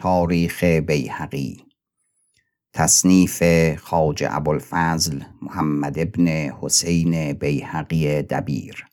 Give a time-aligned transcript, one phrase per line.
[0.00, 1.64] تاریخ بیهقی.
[2.72, 3.42] تصنیف
[3.76, 8.86] خاج ابوالفضل محمد ابن حسین بیهقی دبیر.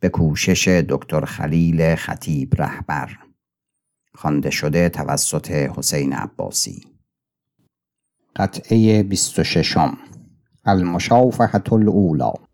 [0.00, 3.18] به کوشش دکتر خلیل خطیب رهبر.
[4.14, 6.86] خوانده شده توسط حسین عباسی.
[8.36, 9.76] قطعه 26
[10.64, 12.45] المشافهة الاولی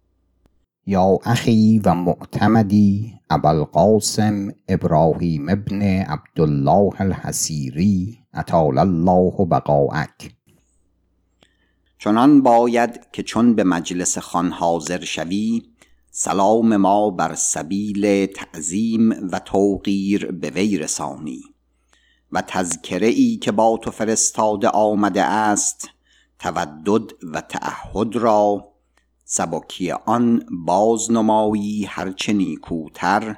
[0.87, 10.35] یا اخی و معتمدی ابوالقاسم ابراهیم ابن عبدالله الحسیری اطال الله بقاءک.
[11.99, 15.63] چنان باید که چون به مجلس خان حاضر شوی
[16.11, 21.41] سلام ما بر سبیل تعظیم و توقیر به وی رسانی.
[22.33, 25.89] و تذکره ای که با تو فرستاده آمده است
[26.39, 28.71] تودد و تعهد را
[29.35, 33.36] سبکی آن بازنمایی هرچه نیکوتر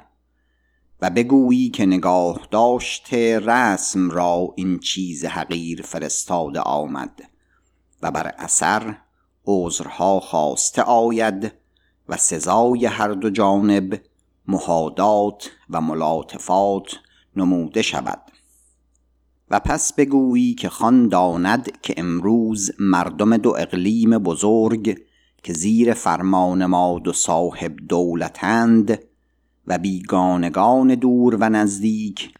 [1.01, 7.21] و بگویی که نگاه داشته رسم را این چیز حقیر فرستاده آمد
[8.01, 8.97] و بر اثر
[9.47, 11.53] عذرها خواسته آید
[12.09, 14.01] و سزای هر دو جانب
[14.47, 16.87] مهادات و ملاطفات
[17.35, 18.21] نموده شود.
[19.51, 25.04] و پس بگویی که خان داند که امروز مردم دو اقلیم بزرگ
[25.45, 28.99] که زیر فرمان ما دو صاحب دولتند
[29.67, 32.33] و بیگانگان دور و نزدیک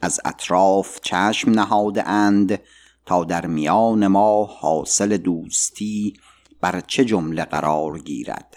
[0.00, 2.60] از اطراف چشم نهاده اند
[3.06, 6.14] تا در میان ما حاصل دوستی
[6.60, 8.56] بر چه جمله قرار گیرد.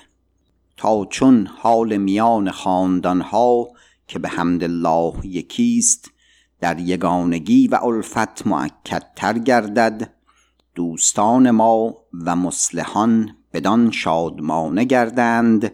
[0.78, 3.68] تا چون حال میان خاندانها
[4.08, 6.12] که به حمد الله یکیست
[6.60, 8.44] در یگانگی و الفت
[9.16, 10.14] تر گردد
[10.76, 15.72] دوستان ما و مسلحان بدان شادمانه گردند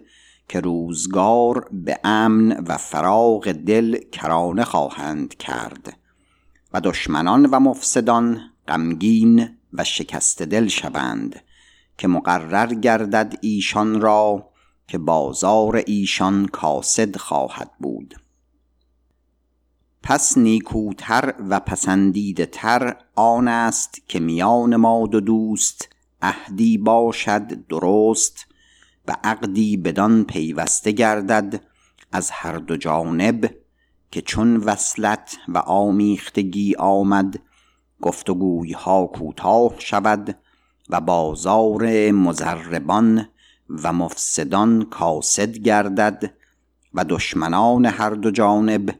[0.49, 5.97] که روزگار به امن و فراغ دل کرانه خواهند کرد
[6.73, 11.41] و دشمنان و مفسدان غمگین و شکست دل شوند
[11.97, 14.49] که مقرر گردد ایشان را
[14.87, 18.15] که بازار ایشان کاسد خواهد بود.
[20.03, 25.89] پس نیکوتر و پسندیده تر آن است که میان ما دو دوست
[26.21, 28.45] عهدی باشد درست
[29.07, 31.61] و عقدی بدان پیوسته گردد
[32.11, 33.55] از هر دو جانب
[34.11, 37.39] که چون وصلت و آمیختگی آمد
[38.01, 40.37] گفتگوی ها کوتاه شود
[40.89, 43.29] و بازار مزربان
[43.69, 46.33] و مفسدان کاسد گردد
[46.93, 48.95] و دشمنان هر دو جانب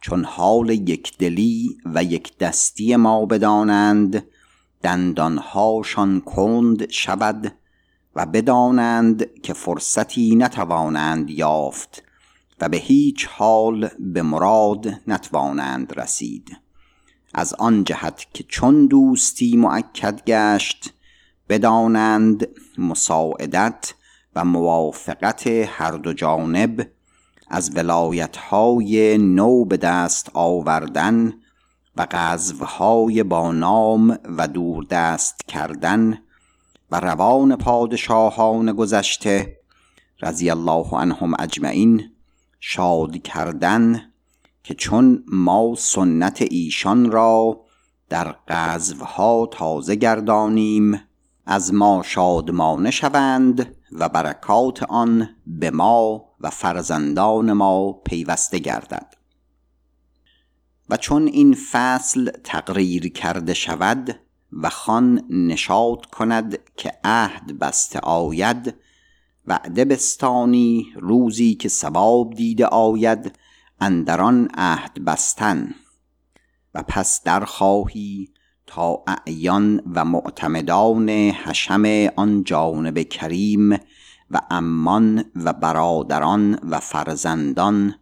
[0.00, 4.26] چون حال یکدلی و یک دستی ما بدانند
[4.82, 7.52] دندانهاشان کند شود
[8.16, 12.02] و بدانند که فرصتی نتوانند یافت
[12.60, 16.56] و به هیچ حال به مراد نتوانند رسید.
[17.34, 20.94] از آن جهت که چون دوستی معکد گشت
[21.48, 23.94] بدانند مساعدت
[24.34, 26.88] و موافقت هر دو جانب
[27.50, 27.70] از
[28.50, 31.32] های نو به دست آوردن
[31.98, 36.18] و غزوهای با نام و دوردست کردن
[36.90, 39.56] و روان پادشاهان گذشته
[40.22, 42.02] رضی الله عنهم اجمعین
[42.60, 44.12] شاد کردن
[44.64, 47.60] که چون ما سنت ایشان را
[48.08, 51.00] در غزوها تازه گردانیم
[51.46, 59.17] از ما شادمانه شوند و برکات آن به ما و فرزندان ما پیوسته گردد.
[60.90, 64.20] و چون این فصل تقریر کرده شود
[64.52, 68.74] و خان نشاد کند که عهد بسته آید
[69.46, 73.38] وعده بستانی روزی که سباب دیده آید
[73.80, 75.74] اندران عهد بستن.
[76.74, 78.28] و پس در خواهی
[78.66, 81.84] تا اعیان و معتمدان حشم
[82.16, 83.72] آن جانب کریم
[84.30, 87.94] و امان و برادران و فرزندان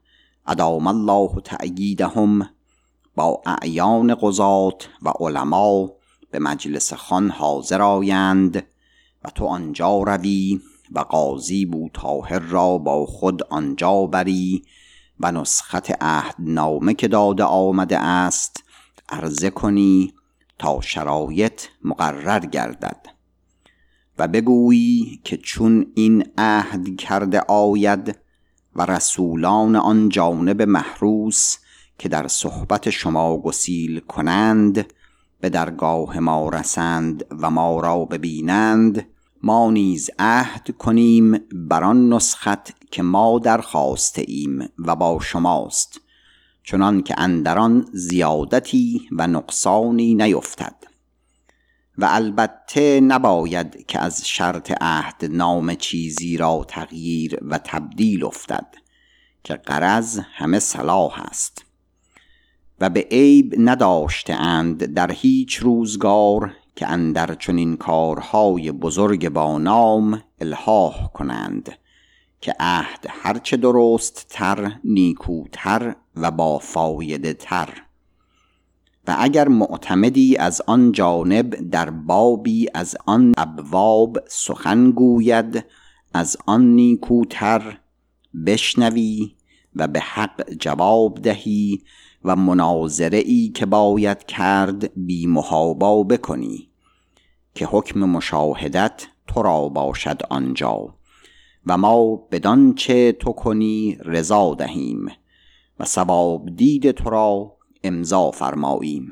[0.46, 2.48] ادام الله تعییدهم
[3.16, 5.90] با اعیان قضات و علما
[6.31, 8.67] به مجلس خان حاضر آیند
[9.25, 10.61] و تو آنجا روی
[10.93, 14.62] و قاضی طاهر را با خود آنجا بری
[15.20, 18.64] و نسخت عهدنامه که داده آمده است
[19.08, 20.14] عرضه کنی
[20.58, 23.06] تا شرایط مقرر گردد.
[24.19, 28.19] و بگویی که چون این عهد کرده آید
[28.76, 31.56] و رسولان آن جانب محروس
[31.98, 34.93] که در صحبت شما گسیل کنند
[35.40, 39.06] به درگاه ما رسند و ما را ببینند
[39.43, 46.00] ما نیز عهد کنیم بر آن نسخت که ما درخواسته ایم و با شماست
[46.66, 50.76] چنان که اندران زیادتی و نقصانی نیفتد.
[51.99, 58.66] و البته نباید که از شرط عهد نام چیزی را تغییر و تبدیل افتد
[59.44, 61.65] که قرض همه صلاح است.
[62.81, 70.23] و به عیب نداشته اند در هیچ روزگار که اندر چنین کارهای بزرگ با نام
[70.40, 71.73] الحاح کنند
[72.40, 77.69] که عهد هرچه درست تر نیکوتر و با فایده تر.
[79.08, 85.64] و اگر معتمدی از آن جانب در بابی از آن ابواب سخن گوید
[86.14, 87.78] از آن نیکوتر
[88.46, 89.34] بشنوی
[89.76, 91.82] و به حق جواب دهی
[92.26, 96.69] و مناظره ای که باید کرد بی محابا بکنی
[97.55, 100.94] که حکم مشاهدت تو را باشد آنجا.
[101.67, 105.06] و ما بدان چه تو کنی رضا دهیم
[105.81, 109.11] و سباب دید تو را امضا فرماییم.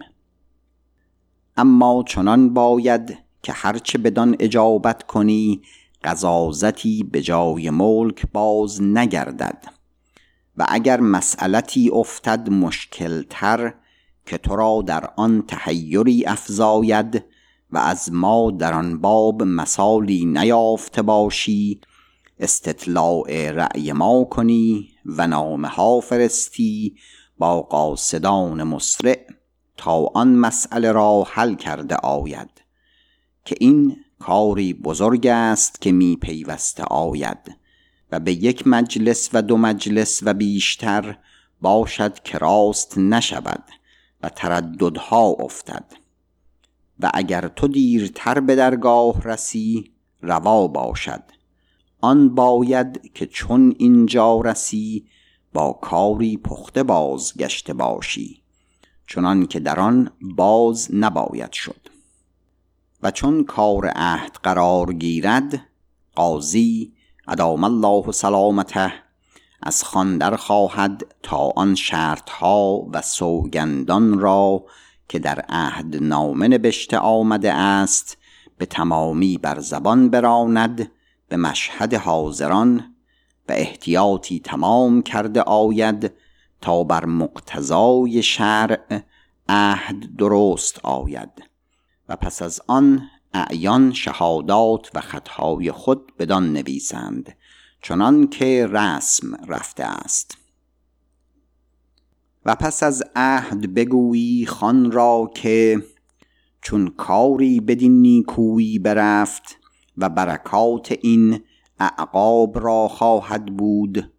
[1.57, 5.63] اما چنان باید که هرچه بدان اجابت کنی
[6.05, 9.74] قضاوتی به جای ملک باز نگردد.
[10.57, 13.75] و اگر مسئلتی افتد مشکلتر
[14.27, 17.25] که تو را در آن تحیری افزاید
[17.71, 21.81] و از ما در آن باب مثالی نیافته باشی
[22.39, 26.97] استطلاع رأی ما کنی و نامه ها فرستی
[27.39, 29.27] با قاصدان مسرع
[29.77, 32.51] تا آن مسئله را حل کرده آید
[33.45, 37.57] که این کاری بزرگ است که می پیوسته آید.
[38.15, 41.19] و به یک مجلس و دو مجلس و بیشتر
[41.61, 43.65] باشد که راست نشود
[44.23, 45.85] و ترددها افتد.
[47.01, 49.91] و اگر تو دیرتر به درگاه رسی
[50.21, 51.23] روا باشد.
[52.01, 55.07] آن باید که چون اینجا رسی
[55.53, 58.43] با کاری پخته بازگشته باشی.
[59.07, 61.89] چنان که در آن باز نباید شد.
[63.03, 65.67] و چون کار عهد قرار گیرد
[66.15, 66.93] قاضی
[67.29, 68.93] ادام الله سلامته.
[69.63, 74.65] از خواندر خواهد تا آن شرطها و سوگندان را
[75.09, 78.19] که در عهد نامه نبشته آمده است
[78.59, 80.91] به تمامی بر زبان براند
[81.29, 82.95] به مشهد حاضران
[83.49, 86.13] و احتیاطی تمام کرده آید
[86.61, 89.01] تا بر مقتضای شرع
[89.49, 91.31] عهد درست آید.
[92.09, 93.03] و پس از آن
[93.35, 97.37] اعیان شهادات و خطهای خود بدان نویسند
[97.83, 100.39] چنان که رسم رفته است.
[102.45, 105.85] و پس از عهد بگویی خان را که
[106.61, 109.59] چون کاری بدین نیکویی برفت
[109.99, 111.41] و برکات این
[111.79, 114.13] اعقاب را خواهد بود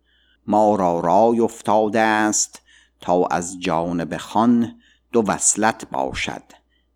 [0.48, 2.62] ما را رای افتاده است
[3.02, 4.76] تا از جانب خان
[5.12, 6.44] دو وصلت باشد.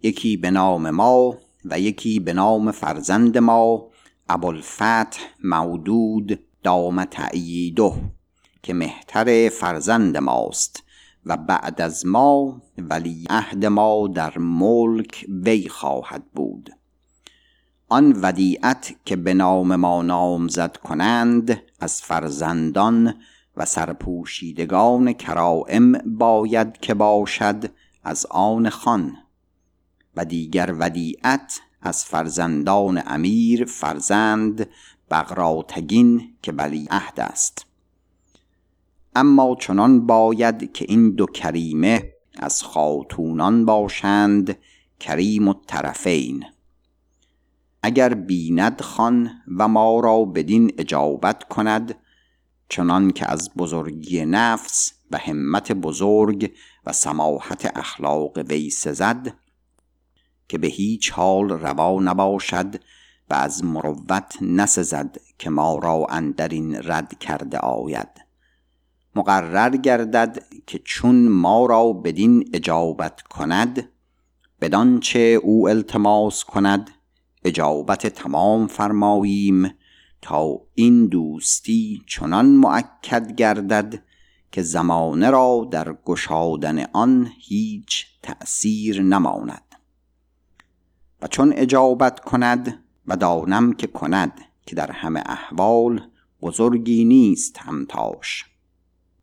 [0.02, 3.88] یکی به نام ما و یکی به نام فرزند ما
[4.30, 7.92] ابوالفتح مودود دام تعییده
[8.64, 10.84] که مهتر فرزند ماست
[11.26, 16.70] و بعد از ما ولی عهد ما در ملک وی خواهد بود.
[17.90, 23.14] آن ودیعت که به نام ما نامزد کنند از فرزندان
[23.58, 27.72] و سرپوشیدگان کرائم باید که باشد
[28.04, 29.18] از آن خان.
[30.16, 34.70] و دیگر ودیعت از فرزندان امیر فرزند
[35.12, 37.66] بغراتگین که بلی عهد است.
[39.16, 44.58] اما چنان باید که این دو کریمه از خاتونان باشند
[45.00, 46.46] کریم و طرفین
[47.84, 51.96] اگر بیند خان و ما را بدین اجابت کند
[52.70, 56.52] چنان که از بزرگی نفس و همت بزرگ
[56.86, 59.34] و سماحت اخلاق وی سزد
[60.50, 62.76] که به هیچ حال روا نباشد
[63.30, 68.10] و از مروت نسزد که ما را اندرین رد کرده آید.
[69.16, 73.90] مقرر گردد که چون ما را بدین اجابت کند
[74.62, 76.90] بدانچه او التماس کند
[77.44, 79.72] اجابت تمام فرماییم
[80.22, 84.04] تا این دوستی چنان معکد گردد
[84.52, 89.69] که زمانه را در گشادن آن هیچ تأثیر نماند.
[91.22, 96.02] و چون اجابت کند و دانم که کند که در همه احوال
[96.42, 98.46] بزرگی نیست همتاش.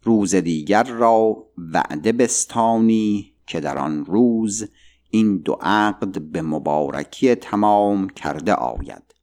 [0.02, 4.68] روز دیگر را وعده بستانی که در آن روز
[5.10, 9.14] این دو عقد به مبارکی تمام کرده آید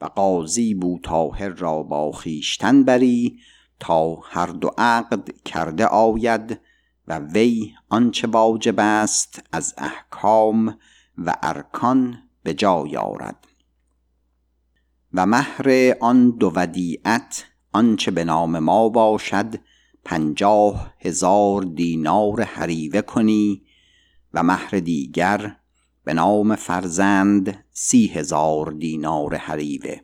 [0.00, 3.38] و قاضی بوتاهر را با خیشتن بری
[3.80, 6.60] تا هر دو عقد کرده آید
[7.08, 10.78] و وی آنچه واجب است از احکام
[11.18, 13.46] و ارکان به جای آورد
[15.12, 19.54] و مهر آن دو ودیعت آنچه به نام ما باشد
[20.04, 23.62] پنجاه هزار دینار حریوه کنی
[24.34, 25.56] و مهر دیگر
[26.04, 30.00] به نام فرزند سی هزار دینار حریوه.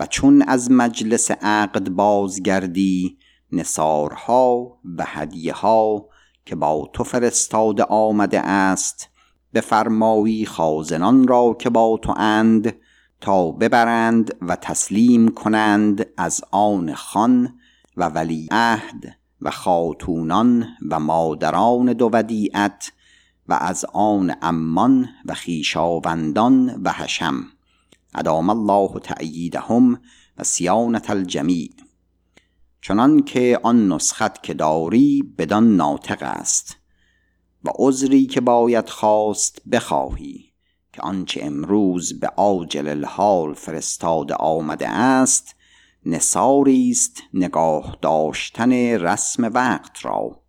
[0.00, 3.18] و چون از مجلس عقد بازگردی
[3.52, 6.08] نصارها و هدیه ها
[6.46, 9.08] که با تو فرستاده آمده است
[9.56, 12.74] بفرمایی خازنان را که با تو اند
[13.20, 17.54] تا ببرند و تسلیم کنند از آن خان
[17.96, 22.92] و ولی عهد و خاتونان و مادران دو ودیعت
[23.48, 27.44] و از آن امان و خیشاوندان و حشم.
[28.14, 30.00] ادام الله تعییدهم
[30.38, 31.70] و سیانت الجمیع.
[32.82, 36.76] چنان که آن نسخت که داری بدان ناطق است.
[37.66, 40.52] و عذری که باید خواست بخواهی
[40.92, 45.54] که آنچه امروز به عاجل الحال فرستاده آمده است
[46.06, 50.42] نصاری است نگاه داشتن رسم وقت را.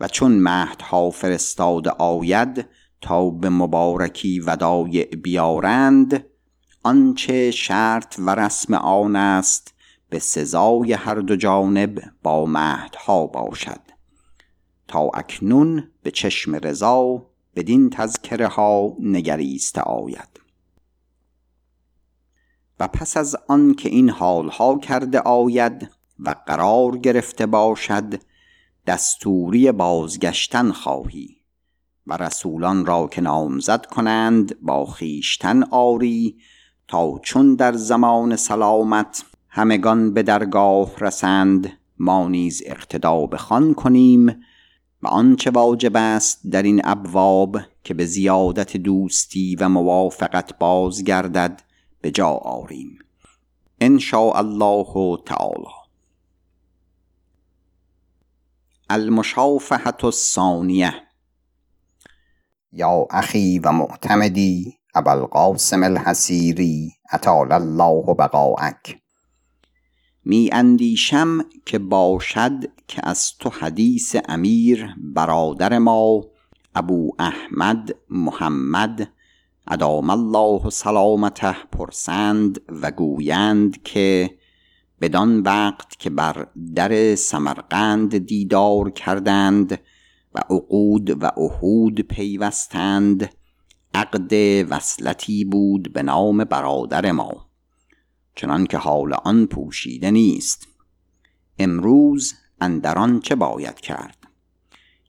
[0.00, 2.68] و چون مهدها فرستاده آید
[3.00, 6.24] تا به مبارکی ودایع بیارند
[6.82, 9.74] آنچه شرط و رسم آن است
[10.10, 13.93] به سزای هر دو جانب با مهدها باشد.
[14.88, 17.26] تا اکنون به چشم رضا
[17.56, 20.40] بدین تذکره ها نگریسته آید.
[22.80, 28.20] و پس از آن که این حالها کرده آید و قرار گرفته باشد
[28.86, 31.36] دستوری بازگشتن خواهی
[32.06, 36.38] و رسولان را که نامزد کنند با خیشتن آری
[36.88, 44.44] تا چون در زمان سلامت همگان به درگاه رسند ما نیز اقتدا به خان کنیم
[45.04, 51.62] و آنچه واجب است در این ابواب که به زیادت دوستی و موافقت بازگردد
[52.00, 52.98] به جا آریم.
[53.80, 55.74] ان الله تعالی.
[58.90, 60.94] المشافهة الثانیه.
[62.72, 69.03] یا اخی و معتمدی ابوالقاسم الحسیری اطال الله بقاءک.
[70.24, 76.24] می اندیشم که باشد که از تو حدیث امیر برادر ما
[76.74, 79.08] ابو احمد محمد
[79.68, 84.30] ادام الله سلامته پرسند و گویند که
[85.00, 89.80] بدان وقت که بر در سمرقند دیدار کردند
[90.34, 93.30] و عقود و عهود پیوستند
[93.94, 94.32] عقد
[94.70, 97.46] وصلتی بود به نام برادر ما.
[98.34, 100.68] چنان که حال آن پوشیده نیست.
[101.58, 104.16] امروز اندران چه باید کرد؟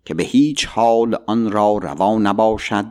[0.05, 2.85] که به هیچ حال آن را روا نباشد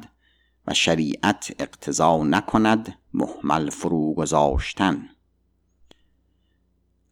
[0.67, 5.09] و شریعت اقتضا نکند محمل فرو گذاشتن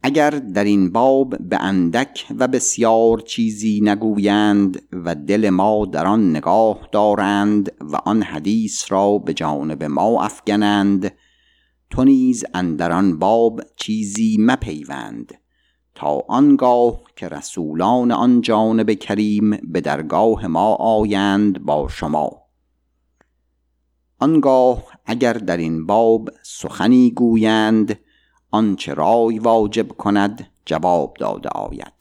[0.05, 6.29] اگر در این باب به اندک و بسیار چیزی نگویند و دل ما در آن
[6.29, 11.11] نگاه دارند و آن حدیث را به جانب ما افگنند
[11.93, 15.33] تو نیز اندر آن باب چیزی مپیوند
[15.95, 22.41] تا آنگاه که رسولان آن جانب کریم به درگاه ما آیند با شما.
[24.19, 27.99] آنگاه اگر در این باب سخنی گویند
[28.51, 31.93] آنچه رای واجب کند جواب داده آید.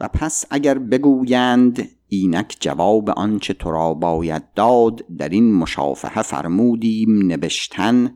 [0.00, 7.32] و پس اگر بگویند اینک جواب آنچه تو را باید داد در این مشافهه فرمودیم
[7.32, 8.14] نبشتن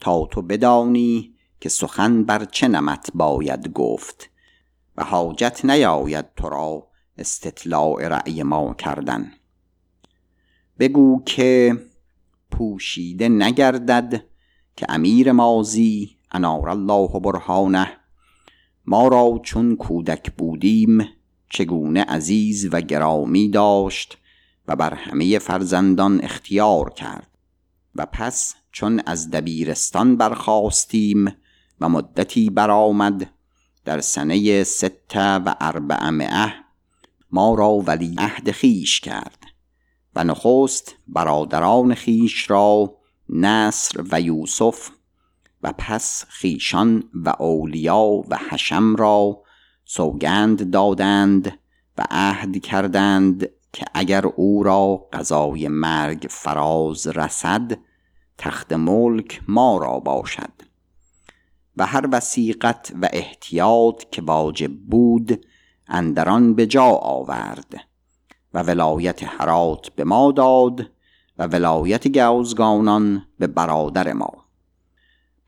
[0.00, 4.30] تا تو بدانی که سخن بر چه نمت باید گفت.
[4.96, 6.86] و حاجت نیاید تو را
[7.18, 9.32] استطلاع رأی ما کردن.
[10.78, 11.78] بگو که
[12.50, 14.24] پوشیده نگردد
[14.76, 17.88] که امیر مازی انار الله برهانه.
[18.86, 21.17] ما را چون کودک بودیم
[21.50, 24.18] چگونه عزیز و گرامی داشت
[24.68, 27.28] و بر همه فرزندان اختیار کرد
[27.94, 31.34] و پس چون از دبیرستان برخواستیم
[31.80, 33.30] و مدتی برآمد
[33.84, 36.54] در سنه سته و اربعمعه
[37.30, 39.38] ما را ولی عهد خیش کرد
[40.14, 42.94] و نخست برادران خیش را
[43.28, 44.90] نصر و یوسف
[45.62, 49.42] و پس خیشان و اولیا و حشم را
[49.90, 51.58] سوگند دادند
[51.98, 57.78] و عهد کردند که اگر او را قضای مرگ فراز رسد
[58.38, 60.50] تخت ملک ما را باشد.
[61.76, 65.46] و هر وسیقت و احتیاط که واجب بود
[65.86, 67.74] اندران به جا آورد
[68.54, 70.90] و ولایت هرات به ما داد
[71.38, 74.32] و ولایت گوزگانان به برادر ما.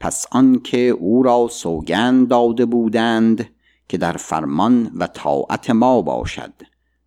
[0.00, 3.50] پس آنکه او را سوگند داده بودند
[3.90, 6.52] که در فرمان و طاعت ما باشد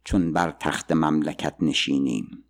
[0.04, 2.44] چون بر تخت مملکت نشینیم.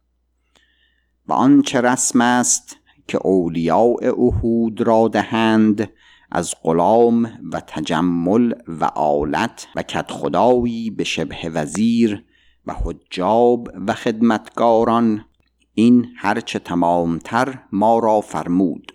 [1.28, 5.90] و آنچه رسم است که اولیاء اهود را دهند
[6.32, 12.24] از غلام و تجمل و آلت و کدخدایی به شبه وزیر
[12.66, 15.26] و حجاب و خدمتگاران
[15.74, 18.92] این هرچه تمامتر ما را فرمود.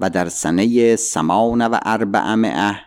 [0.00, 2.85] و در سنه سمان و اربعمعه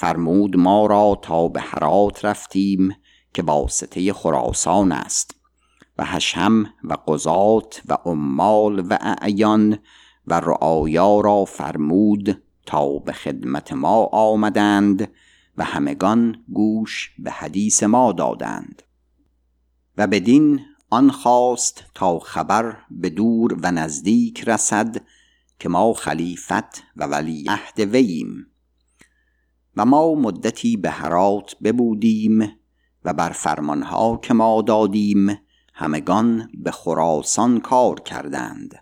[0.00, 2.94] فرمود ما را تا به هرات رفتیم
[3.34, 5.34] که واسطه خراسان است
[5.98, 9.78] و هشم و قضات و عمال و اعیان
[10.26, 15.10] و رعایا را فرمود تا به خدمت ما آمدند
[15.56, 18.82] و همگان گوش به حدیث ما دادند.
[19.96, 24.96] و بدین آن خواست تا خبر به دور و نزدیک رسد
[25.58, 28.49] که ما خلیفت و ولی عهد وییم.
[29.84, 32.52] ما مدتی به هرات ببودیم
[33.04, 35.38] و بر فرمانها که ما دادیم
[35.74, 38.74] همگان به خراسان کار کردند.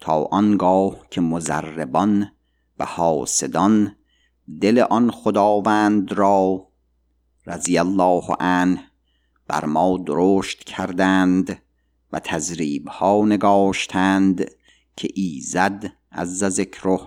[0.00, 2.32] تا آنگاه که مزربان
[2.78, 3.96] و حاسدان
[4.60, 6.68] دل آن خداوند را
[7.46, 8.80] رضی الله عنه
[9.48, 11.62] بر ما درشت کردند
[12.12, 14.50] و تزریب ها نگاشتند
[14.96, 17.00] که ایزد از ذکره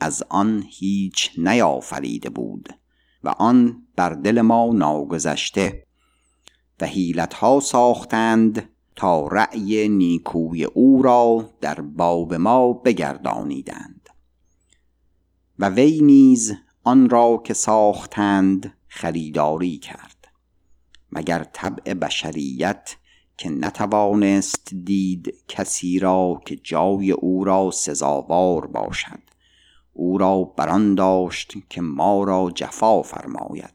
[0.00, 2.68] از آن هیچ نیافریده بود
[3.24, 5.86] و آن بر دل ما ناگذشته
[6.80, 14.08] و حیلت ها ساختند تا رأی نیکوی او را در باب ما بگردانیدند.
[15.58, 20.28] و وی نیز آن را که ساختند خریداری کرد
[21.12, 22.96] مگر طبع بشریت
[23.36, 29.23] که نتوانست دید کسی را که جای او را سزاوار باشد.
[29.94, 33.74] او را بران داشت که ما را جفا فرماید.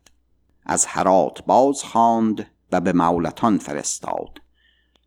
[0.66, 4.42] از هرات باز خواند و به مولتان فرستاد.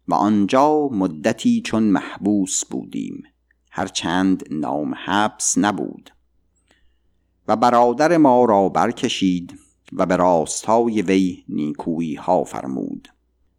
[0.09, 3.22] و آنجا مدتی چون محبوس بودیم.
[3.70, 6.11] هرچند نام حبس نبود.
[7.48, 9.59] و برادر ما را برکشید
[9.92, 13.09] و به راستای وی نیکویی ها فرمود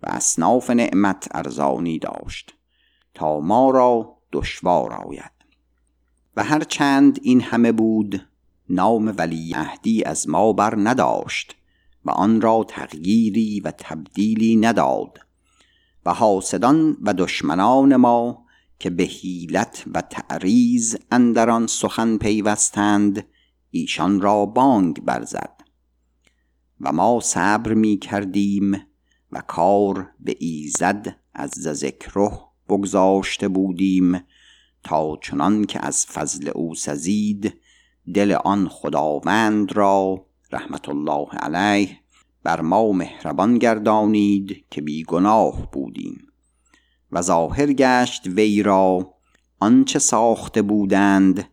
[0.03, 2.55] و اصناف نعمت ارزانی داشت
[3.13, 5.42] تا ما را دشوار آید.
[6.35, 8.27] و هر چند این همه بود
[8.69, 11.55] نام ولی عهدی از ما بر نداشت
[12.05, 15.19] و آن را تغییری و تبدیلی نداد
[16.05, 18.45] و حاسدان و دشمنان ما
[18.79, 23.27] که به حیلت و تعریز اندران سخن پیوستند
[23.71, 25.61] ایشان را بانگ برزد
[26.81, 28.85] و ما صبر می کردیم
[29.31, 32.31] و کار به ایزد از ذکره
[32.69, 34.19] بگذاشته بودیم
[34.83, 37.53] تا چنان که از فضل او سزید
[38.13, 41.97] دل آن خداوند را رحمت الله علیه
[42.43, 46.27] بر ما مهربان گردانید که بیگناه بودیم.
[47.11, 49.13] و ظاهر گشت وی را
[49.59, 51.49] آنچه ساخته بودند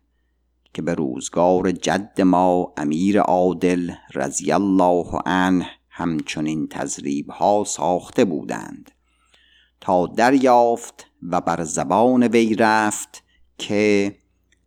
[0.74, 8.90] که به روزگار جد ما امیر عادل رضی الله عنه همچنین تزریب ها ساخته بودند.
[9.80, 13.22] تا دریافت و بر زبان وی رفت
[13.58, 14.16] که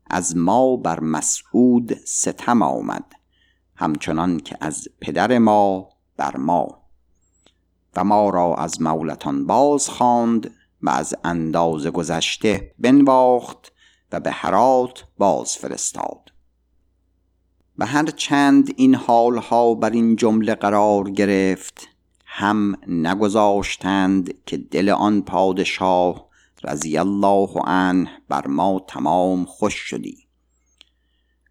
[0.10, 3.13] از ما بر مسعود ستم آمد
[3.76, 6.84] همچنان که از پدر ما بر ما.
[7.96, 13.74] و ما را از مولتان باز خواند و از اندازه گذشته بنواخت
[14.12, 16.32] و به هرات باز فرستاد.
[17.78, 21.88] و هر چند این حالها بر این جمله قرار گرفت
[22.26, 26.28] هم نگذاشتند که دل آن پادشاه
[26.63, 30.17] رضی الله عنه بر ما تمام خوش شدی.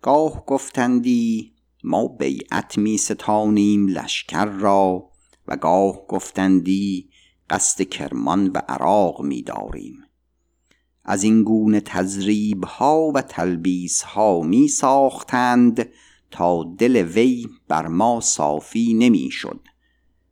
[0.02, 1.52] گاه گفتندی
[1.84, 5.10] ما بیعت می ستانیم لشکر را
[5.48, 7.10] و گاه گفتندی
[7.50, 9.98] قصد کرمان و عراق می داریم
[11.04, 15.88] از این گونه تزریب ها و تلبیس ها می ساختند
[16.30, 19.60] تا دل وی بر ما صافی نمی شد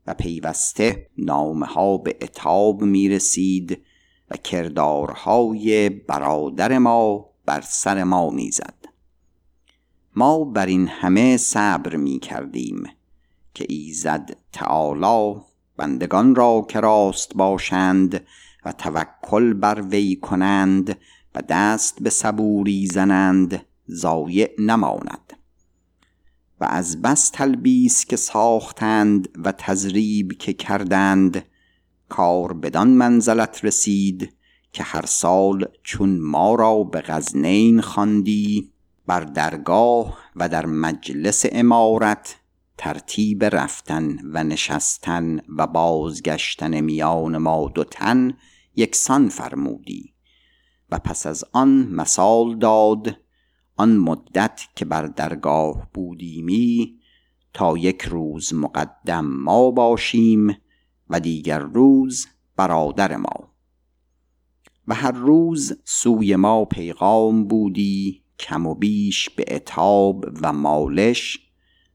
[0.06, 3.82] و پیوسته نامه ها به اتاب می رسید
[4.30, 8.74] و کردارهای برادر ما بر سر ما می‌زد.
[10.16, 12.84] ما بر این همه صبر می کردیم
[13.54, 15.40] که ایزد تعالی
[15.76, 18.26] بندگان را که راست باشند
[18.64, 20.98] و توکل بر وی کنند
[21.34, 25.32] و دست به صبوری زنند ضایع نماند.
[26.60, 31.44] و از بس تلبیس که ساختند و تزریب که کردند
[32.10, 34.36] کار بدان منزلت رسید
[34.72, 38.72] که هر سال چون ما را به غزنین خواندی
[39.06, 42.36] بر درگاه و در مجلس امارت
[42.78, 48.32] ترتیب رفتن و نشستن و بازگشتن میان ما دو تن
[48.76, 50.14] یکسان فرمودی.
[50.90, 53.16] و پس از آن مثال داد
[53.76, 56.98] آن مدت که بر درگاه بودیمی
[57.54, 60.56] تا یک روز مقدم ما باشیم
[61.10, 63.54] و دیگر روز برادر ما.
[64.88, 71.38] و هر روز سوی ما پیغام بودی کم و بیش به اتاب و مالش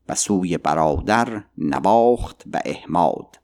[0.10, 3.39] و سوی برادر نواخت و احماد.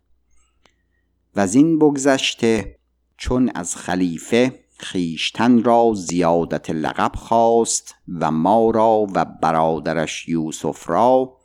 [1.35, 2.79] و زین بگذشته
[3.17, 11.37] چون از خلیفه خیشتن را زیادت لقب خواست و ما را و برادرش یوسف را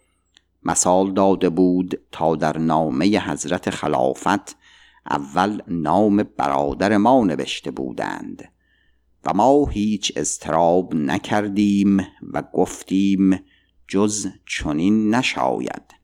[0.67, 4.57] مثال داده بود تا در نامه حضرت خلافت
[5.11, 8.53] اول نام برادر ما نوشته بودند
[9.25, 13.41] و ما هیچ اضطراب نکردیم و گفتیم
[13.89, 15.95] جز چنین نشاید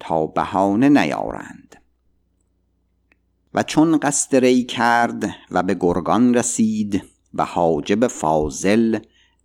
[0.00, 1.76] تا بهانه نیارند.
[3.54, 7.02] و چون قصد ری کرد و به گرگان رسید
[7.34, 8.98] و حاجب فاضل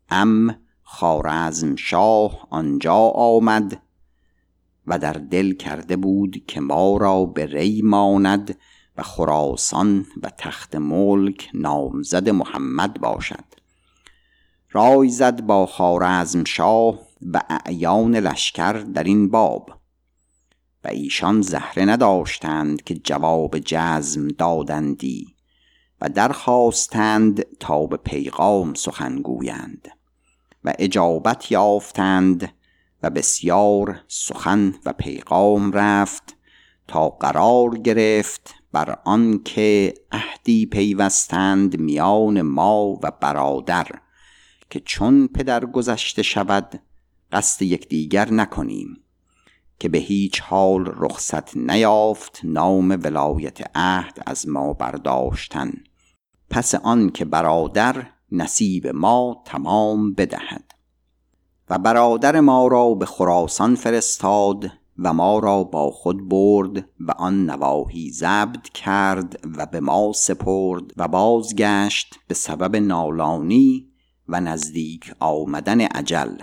[0.10, 3.82] ام خارزم شاه آنجا آمد
[4.88, 8.58] و در دل کرده بود که ما را به ری ماند
[8.98, 13.46] و خراسان و تخت ملک نامزد محمد باشد.
[14.72, 17.00] رای زد با خارزم شاه
[17.34, 19.70] و اعیان لشکر در این باب.
[20.84, 25.36] و ایشان زهره نداشتند که جواب جزم دادندی
[26.02, 29.88] و درخواستند تا به پیغام سخن گویند
[30.64, 32.54] و اجابت یافتند
[33.10, 36.36] بسیار سخن و پیغام رفت
[36.88, 43.88] تا قرار گرفت بر آنکه عهدی پیوستند میان ما و برادر
[44.70, 46.82] که چون پدر گذشته شود
[47.32, 49.04] قصد یکدیگر نکنیم
[49.80, 55.74] که به هیچ حال رخصت نیافت نام ولایت عهد از ما برداشتن.
[56.50, 60.77] پس آن که برادر نصیب ما تمام بدهد.
[61.70, 67.46] و برادر ما را به خراسان فرستاد و ما را با خود برد و آن
[67.46, 73.88] نواحی ضبط کرد و به ما سپرد و بازگشت به سبب نالانی
[74.30, 76.36] و نزدیک آمدن عجل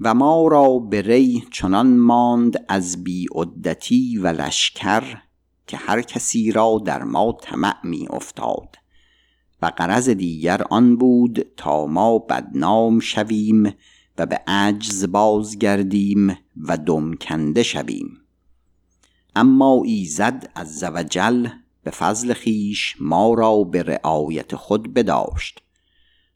[0.00, 5.22] و ما را به ری چنان ماند از بیعدتی و لشکر
[5.66, 8.76] که هر کسی را در ما طمع می افتاد
[9.62, 13.74] و قرض دیگر آن بود تا ما بدنام شویم
[14.18, 18.20] و به عجز بازگردیم و دمکنده شویم.
[19.36, 21.48] اما ایزد از زوجل
[21.82, 25.62] به فضل خیش ما را به رعایت خود بداشت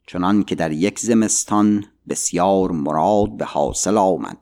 [0.07, 4.37] چنان که در یک زمستان بسیار مراد به حاصل آمد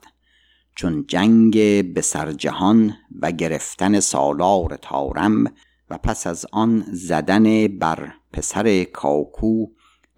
[0.76, 1.54] چون جنگ
[1.94, 5.44] به سرجهان و گرفتن سالار تارم
[5.90, 9.66] و پس از آن زدن بر پسر کاکو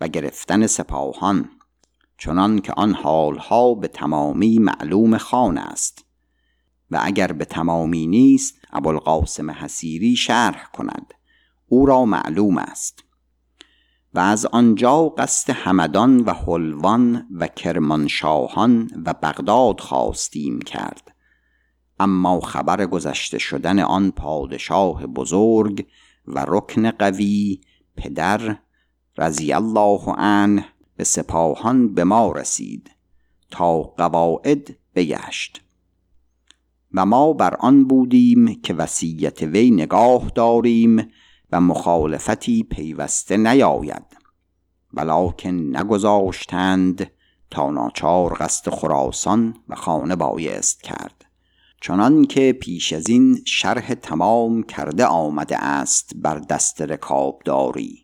[0.01, 1.49] و گرفتن سپاهان.
[2.23, 6.05] چنان که آن حالها به تمامی معلوم خان است.
[6.91, 11.13] و اگر به تمامی نیست ابوالقاسم حسیری شرح کند.
[11.67, 13.03] او را معلوم است.
[14.13, 21.15] و از آنجا قصد همدان و حلوان و کرمانشاهان و بغداد خواستیم کرد.
[21.99, 25.87] اما خبر گذشته شدن آن پادشاه بزرگ
[26.27, 27.61] و رکن قوی
[27.97, 28.57] پدر
[29.17, 32.91] رضی الله عنه به سپاهان به ما رسید
[33.51, 35.61] تا قواعد بگشت.
[36.93, 41.11] و ما بر آن بودیم که وصیت وی نگاه داریم
[41.51, 44.05] و مخالفتی پیوسته نیاید.
[44.93, 47.11] ولکن نگذاشتند
[47.51, 51.25] تا ناچار قصد خراسان و خانه بایست کرد.
[51.81, 58.02] چنان که پیش از این شرح تمام کرده آمده است بر دست رکابداری.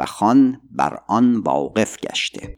[0.00, 2.56] و خان بر آن واقف گشته.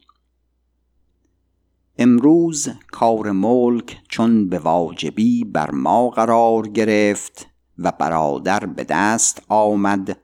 [1.97, 10.17] امروز کار ملک چون به واجبی بر ما قرار گرفت و برادر به دست آمد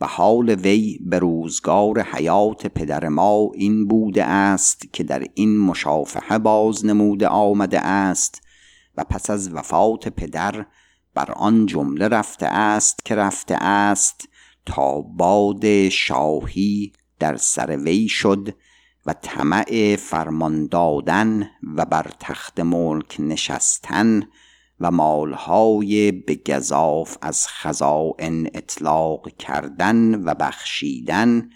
[0.00, 6.38] و حال وی به روزگار حیات پدر ما این بوده است که در این مشافهه
[6.38, 8.42] باز نموده آمده است
[8.96, 10.66] و پس از وفات پدر
[11.14, 14.28] بر آن جمله رفته است که رفته است
[14.66, 18.54] تا باد شاهی در سر وی شد
[19.06, 24.22] و طمع فرمان دادن و بر تخت ملک نشستن
[24.80, 31.50] و مالهای به گذاف از خزائن اطلاق کردن و بخشیدن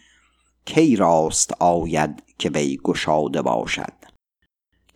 [0.64, 3.92] کی راست آید که وی گشاده باشد.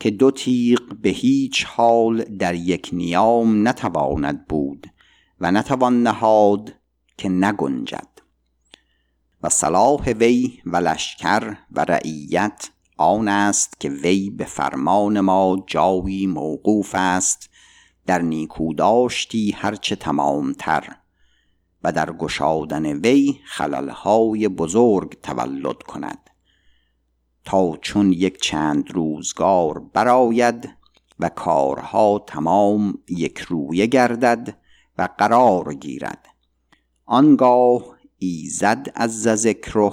[0.01, 4.87] که دو تیغ به هیچ حال در یک نیام نتواند بود
[5.41, 6.75] و نتوان نهاد
[7.17, 8.09] که نگنجد.
[9.43, 16.27] و صلاح وی و لشکر و رعیت آن است که وی به فرمان ما جاوی
[16.27, 17.51] موقوف است.
[18.07, 20.97] در نیکوداشتی هرچه تمامتر
[21.85, 26.31] و در گشادن وی خللهای بزرگ تولد کند.
[27.45, 30.71] تا چون یک چند روزگار براید
[31.19, 34.57] و کارها تمام یک رویه گردد
[34.99, 36.32] و قرار گیرد.
[37.13, 37.83] آنگاه
[38.19, 39.93] ایزد از ذکره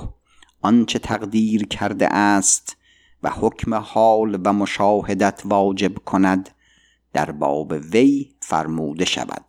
[0.61, 2.77] آنچه تقدیر کرده است
[3.23, 6.49] و حکم حال و مشاهدت واجب کند
[7.13, 9.45] در باب وی فرموده شود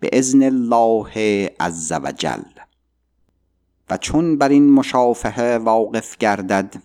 [0.00, 2.42] به ازن الله عز وجل
[3.90, 6.82] و چون بر این مشافهه واقف گردد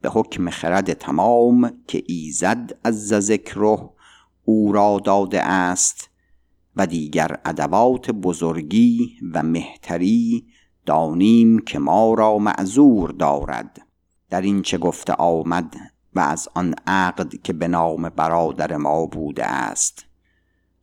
[0.00, 3.90] به حکم خرد تمام که ایزد از ذکره
[4.44, 6.05] او را داده است
[6.76, 10.46] و دیگر ادوات بزرگی و مهتری
[10.86, 13.86] دانیم که ما را معذور دارد.
[14.30, 15.76] در این چه گفته آمد
[16.14, 20.06] و از آن عقد که به نام برادر ما بوده است.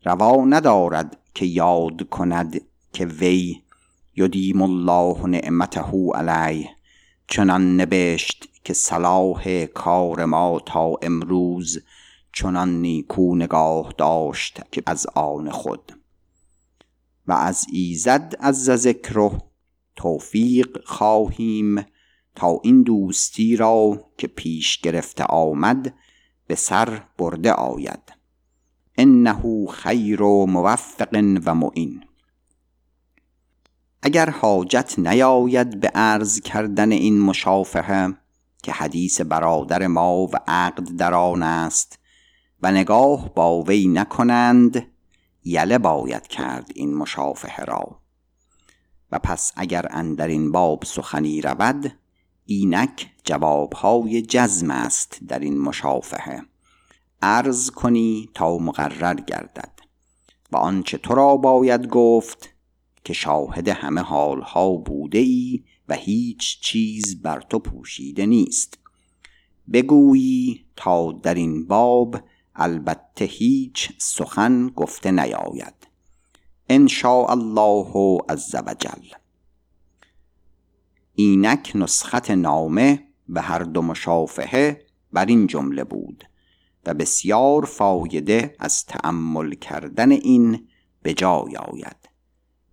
[0.06, 2.62] روا ندارد که یاد کند
[2.94, 3.62] که وی
[4.16, 6.70] یدیم الله نعمته علیه
[7.28, 11.80] چنان نبشت که صلاح کار ما تا امروز
[12.34, 15.92] چنان نیکو نگاه داشت که از آن خود.
[17.28, 19.42] و از ایزد از ذکره
[19.96, 21.86] توفیق خواهیم
[22.36, 25.94] تا این دوستی را که پیش گرفته آمد
[26.48, 28.14] به سر برده آید.
[28.98, 32.04] انه خیر و موفق و معین.
[34.02, 38.14] اگر حاجت نیاید به عرض کردن این مشافهه
[38.64, 42.00] که حدیث برادر ما و عقد در آن است
[42.64, 44.88] و نگاه با وی نکنند
[45.44, 48.00] یله باید کرد این مشافهه را.
[49.12, 51.92] و پس اگر اندر این باب سخنی رود
[52.46, 56.42] اینک جوابهای جزم است در این مشافهه.
[57.22, 59.72] عرض کنی تا مقرر گردد.
[60.52, 62.50] و آنچه تو را باید گفت
[63.04, 68.78] که شاهد همه حالها بوده ای و هیچ چیز بر تو پوشیده نیست.
[69.74, 72.20] بگویی تا در این باب
[72.56, 75.88] البته هیچ سخن گفته نیاید.
[76.70, 79.08] ان الله عز وجل
[81.16, 86.24] اینک نسخت نامه به هر دو مشافهه بر این جمله بود
[86.86, 90.68] و بسیار فایده از تأمل کردن این
[91.02, 92.10] به جای آید.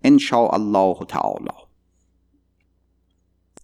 [0.04, 1.70] ان الله تعالی.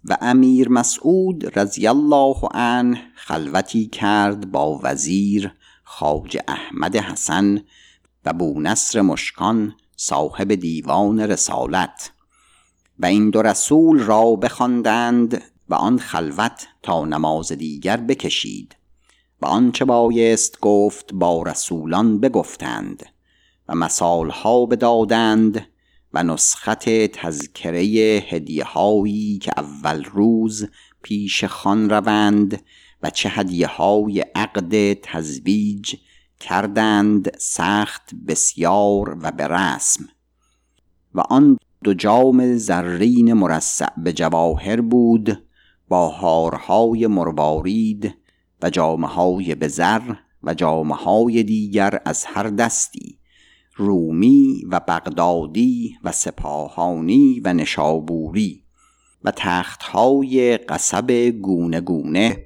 [0.04, 5.52] و امیر مسعود رضی الله عنه خلوتی کرد با وزیر
[5.88, 7.60] خاج احمد حسن
[8.24, 12.10] و بونصر مشکان صاحب دیوان رسالت.
[12.98, 18.76] و این دو رسول را بخواندند و آن خلوت تا نماز دیگر بکشید.
[19.42, 23.06] و آنچه بایست گفت با رسولان بگفتند
[23.68, 25.66] و مثالها بدادند
[26.12, 27.82] و نسخت تذکره
[28.28, 30.68] هدیه هایی که اول روز
[31.02, 32.62] پیش خان روند
[33.02, 35.94] و چه هدیه های عقد تزویج
[36.40, 40.08] کردند سخت بسیار و به رسم.
[41.14, 45.42] و آن دو جام زرین مرصع به جواهر بود
[45.88, 48.14] با هارهای مروارید
[48.62, 53.18] و جامه های به زر و جامه های دیگر از هر دستی
[53.76, 58.62] رومی و بغدادی و سپاهانی و نشابوری
[59.24, 62.45] و تختهای قصب گونه گونه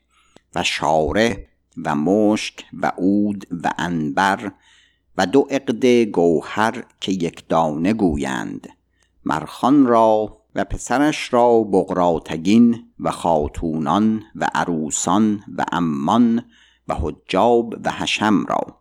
[0.55, 1.47] و شاره
[1.85, 4.53] و مشک و عود و انبر
[5.17, 8.69] و دو عقد گوهر که یک دانه گویند.
[9.25, 16.45] مرخان را و پسرش را بغراتگین و خاتونان و عروسان و امان
[16.89, 18.81] و حجاب و حشم را.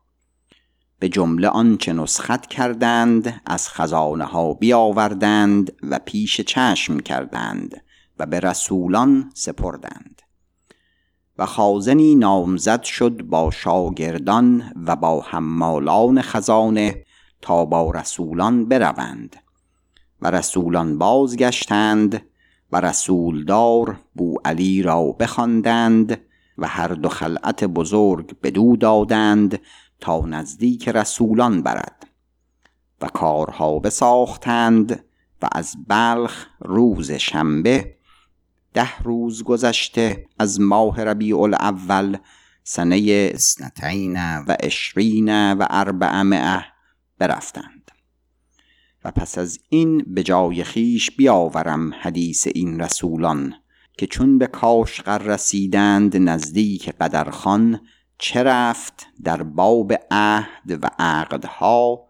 [1.00, 7.84] به جمله آنچه نسخت کردند از خزانه ها بیاوردند و پیش چشم کردند
[8.20, 10.19] و به رسولان سپردند.
[11.40, 17.06] و خازنی نامزد شد با شاگردان و با حمالان خزانه
[17.42, 19.36] تا با رسولان بروند.
[20.22, 22.22] و رسولان بازگشتند
[22.72, 26.22] و رسولدار بو علی را بخواندند
[26.58, 29.60] و هر دو خلعت بزرگ بدو دادند
[30.00, 32.08] تا نزدیک رسولان برد.
[33.02, 35.04] و کارها بساختند
[35.42, 37.99] و از بلخ روز شنبه
[38.74, 42.18] ده روز گذشته از ماه ربیع الاول
[42.64, 46.66] سنه اسنتین و اشرین و اربعمعه
[47.18, 47.92] برفتند.
[49.06, 53.54] و پس از این به جای خیش بیاورم حدیث این رسولان
[53.98, 57.82] که چون به کاشقر رسیدند نزدیک قدرخان
[58.18, 62.10] چه رفت در باب عهد و عقدها؟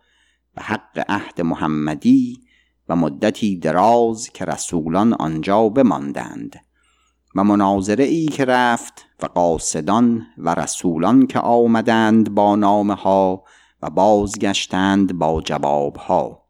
[0.58, 2.42] و حق عهد محمدی
[2.90, 6.66] و مدتی دراز که رسولان آنجا بماندند
[7.36, 13.44] و مناظره ای که رفت و قاصدان و رسولان که آمدند با نامه ها
[13.82, 16.44] و بازگشتند با جواب ها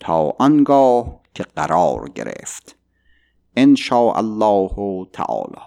[0.00, 2.76] تا آنگاه که قرار گرفت.
[3.56, 5.62] ان الله تعالی.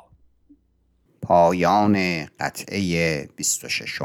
[1.21, 4.01] پایان قطعه 26